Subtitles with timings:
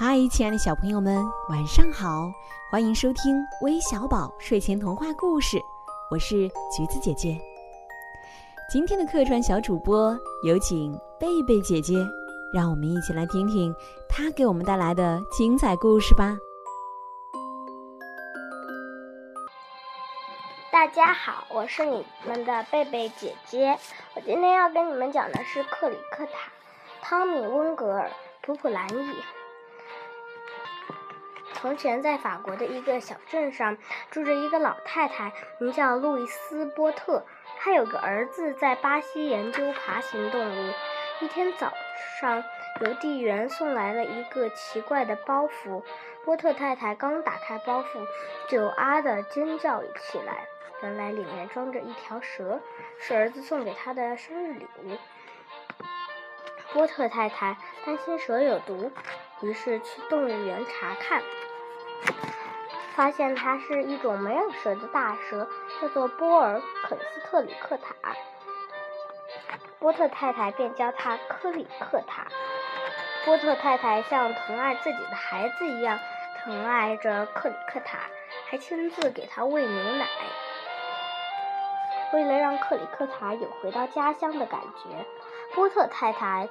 [0.00, 2.30] 嗨，亲爱的小朋友们，晚上好！
[2.70, 5.60] 欢迎收听微小宝睡前童话故事，
[6.08, 7.36] 我是橘子姐姐。
[8.70, 11.94] 今天的客串小主播有请贝贝姐姐，
[12.54, 13.74] 让我们一起来听听
[14.08, 16.38] 她给我们带来的精彩故事吧。
[20.70, 23.76] 大家好，我是你们的贝贝姐姐。
[24.14, 26.52] 我今天要跟你们讲的是克里克塔，
[27.02, 28.08] 汤米·温格尔，
[28.42, 29.12] 普普兰伊。
[31.60, 33.76] 从前，在法国的一个小镇上，
[34.12, 37.24] 住着一个老太太，名叫路易斯·波特。
[37.58, 40.72] 她有个儿子在巴西研究爬行动物。
[41.20, 41.72] 一天早
[42.20, 42.44] 上，
[42.80, 45.82] 邮递员送来了一个奇怪的包袱。
[46.24, 48.06] 波特太太刚打开包袱，
[48.48, 50.46] 就啊的尖叫起来。
[50.82, 52.60] 原来里面装着一条蛇，
[53.00, 54.96] 是儿子送给她的生日礼物。
[56.72, 58.92] 波特太太担心蛇有毒，
[59.40, 61.20] 于是去动物园查看。
[62.94, 65.48] 发现它是一种没有舌的大蛇，
[65.80, 67.94] 叫做波尔肯斯特里克塔。
[69.78, 72.26] 波特太太便叫它科里克塔。
[73.24, 75.98] 波特太太像疼爱自己的孩子一样
[76.38, 77.98] 疼爱着克里克塔，
[78.48, 80.06] 还亲自给他喂牛奶。
[82.14, 85.04] 为了让克里克塔有回到家乡的感觉，
[85.54, 86.48] 波特太太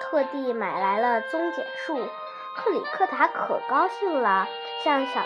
[0.00, 2.08] 特特地买来了棕榈树。
[2.54, 4.46] 克里克塔可高兴了，
[4.84, 5.22] 像小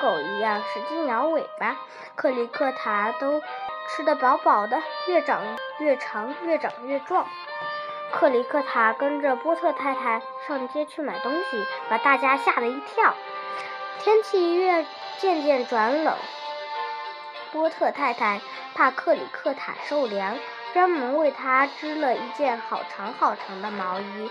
[0.00, 1.76] 狗一样使劲摇尾巴。
[2.14, 3.40] 克里克塔都
[3.88, 5.42] 吃得饱饱的，越长
[5.78, 7.26] 越长，越长越壮。
[8.12, 13.14] 克里克塔跟着波特太太上街去买东西，把大家吓了一跳。
[14.00, 14.84] 天气越
[15.18, 16.16] 渐渐转冷，
[17.52, 18.40] 波特太太
[18.74, 20.36] 怕克里克塔受凉，
[20.72, 24.30] 专门为他织了一件好长好长的毛衣。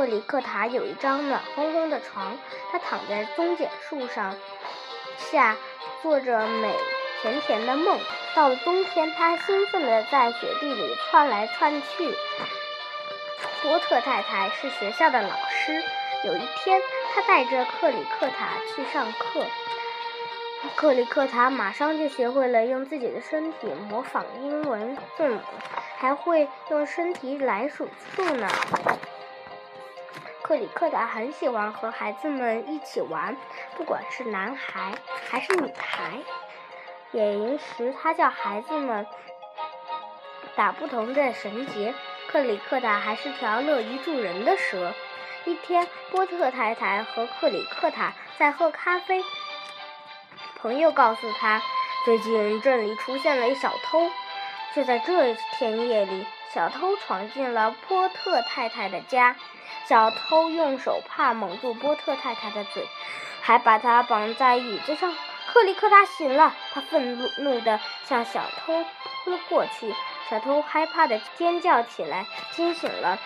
[0.00, 2.34] 克里克塔有一张暖烘烘的床，
[2.72, 4.34] 他躺在棕榈树上
[5.18, 5.58] 下，
[6.00, 6.74] 做着美
[7.20, 7.98] 甜甜的梦。
[8.34, 12.14] 到了冬天，他兴奋地在雪地里窜来窜去。
[13.62, 15.84] 波特太太是学校的老师，
[16.24, 16.80] 有一天，
[17.12, 19.44] 他带着克里克塔去上课。
[20.76, 25.40] 克里克塔马上就学会了用自己的身体模仿英文字母，
[25.98, 28.48] 还会用身体来数数呢。
[30.50, 33.36] 克里克塔很喜欢和孩子们一起玩，
[33.76, 34.92] 不管是男孩
[35.30, 36.18] 还是女孩。
[37.12, 39.06] 野营时，他叫孩子们
[40.56, 41.94] 打不同的绳结。
[42.26, 44.92] 克里克塔还是条乐于助人的蛇。
[45.44, 49.22] 一天，波特太太和克里克塔在喝咖啡。
[50.56, 51.62] 朋友告诉他，
[52.04, 54.10] 最近镇里出现了一小偷。
[54.74, 59.36] 就在这天夜里，小偷闯进了波特太太的家。
[59.90, 62.86] 小偷用手帕蒙住波特太太的嘴，
[63.40, 65.12] 还把她绑在椅子上。
[65.52, 68.84] 克里克塔醒了，他愤怒地向小偷
[69.24, 69.92] 扑了过去。
[70.30, 73.18] 小偷害怕地尖叫起来，惊醒了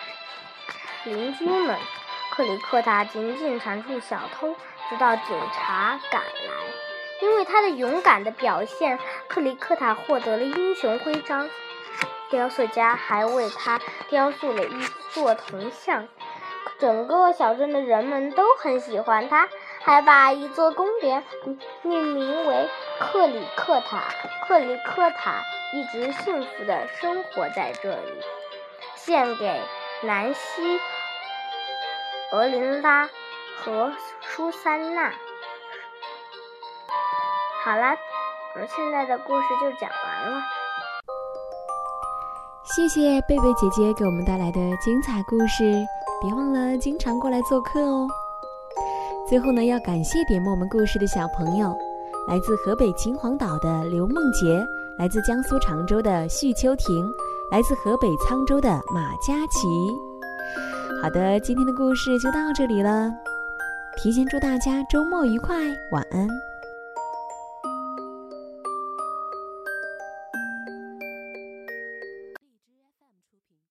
[1.03, 1.77] 邻居们。
[2.31, 4.55] 克里克塔紧紧缠住小偷，
[4.89, 7.21] 直到警察赶来。
[7.21, 8.97] 因为他的勇敢的表现，
[9.27, 11.47] 克里克塔获得了英雄徽章。
[12.31, 16.07] 雕塑家还为他雕塑了一座铜像。
[16.79, 19.47] 整个小镇的人们都很喜欢他，
[19.81, 21.23] 还把一座宫殿
[21.81, 24.03] 命名为克里克塔。
[24.47, 25.41] 克里克塔
[25.73, 28.21] 一直幸福的生活在这里。
[28.95, 29.61] 献给
[30.03, 30.79] 南希、
[32.33, 33.09] 俄琳拉
[33.57, 35.13] 和舒珊娜。
[37.63, 37.95] 好啦，
[38.55, 40.41] 我现在的故事就讲完了。
[42.63, 45.85] 谢谢贝贝姐姐给我们带来的精彩故事。
[46.21, 48.07] 别忘了经常过来做客哦。
[49.27, 51.75] 最后呢，要感谢点播我们故事的小朋友，
[52.27, 54.65] 来自河北秦皇岛的刘梦洁，
[54.97, 57.11] 来自江苏常州的徐秋婷，
[57.51, 59.67] 来自河北沧州的马佳琪。
[61.01, 63.11] 好的，今天的故事就到这里了。
[63.97, 65.55] 提前祝大家周末愉快，
[65.91, 66.27] 晚安。